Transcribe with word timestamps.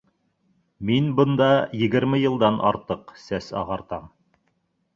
Мин 0.89 1.11
бында 1.19 1.49
егерме 1.81 2.21
йылдан 2.23 2.59
артыҡ 2.73 3.15
сәс 3.27 3.53
ағартам. 3.61 4.13